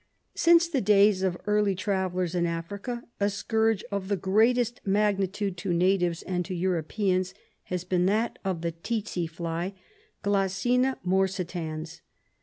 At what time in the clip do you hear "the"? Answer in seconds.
0.67-0.81, 4.07-4.17, 8.61-8.71